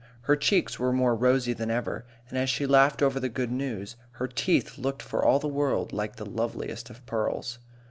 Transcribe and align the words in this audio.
Her 0.21 0.35
cheeks 0.35 0.79
were 0.79 0.91
more 0.91 1.13
rosy 1.15 1.53
than 1.53 1.69
ever, 1.69 2.07
and 2.27 2.35
as 2.35 2.49
she 2.49 2.65
laughed 2.65 3.03
over 3.03 3.19
the 3.19 3.29
good 3.29 3.51
news, 3.51 3.97
her 4.13 4.25
teeth 4.27 4.79
looked 4.79 5.03
for 5.03 5.23
all 5.23 5.37
the 5.37 5.47
world 5.47 5.93
like 5.93 6.15
the 6.15 6.25
loveliest 6.25 6.89
of 6.89 7.05
pearls. 7.05 7.59